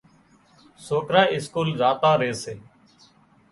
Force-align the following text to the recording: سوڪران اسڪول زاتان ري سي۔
سوڪران 0.87 1.27
اسڪول 1.35 1.69
زاتان 1.79 2.15
ري 2.21 2.31
سي۔ 2.43 2.53